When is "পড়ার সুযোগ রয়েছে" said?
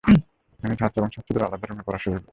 1.87-2.29